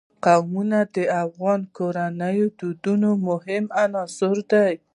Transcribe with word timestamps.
قومونه 0.25 0.79
د 0.95 0.97
افغان 1.23 1.61
کورنیو 1.77 2.47
د 2.49 2.53
دودونو 2.59 3.09
مهم 3.27 3.65
عنصر 3.83 4.37
دی. 4.51 4.71